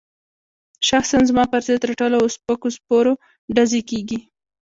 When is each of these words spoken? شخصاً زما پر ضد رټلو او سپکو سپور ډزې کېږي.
شخصاً 0.89 1.19
زما 1.29 1.43
پر 1.51 1.61
ضد 1.67 1.81
رټلو 1.89 2.17
او 2.21 2.27
سپکو 2.35 2.67
سپور 2.75 3.05
ډزې 3.55 3.81
کېږي. 3.89 4.19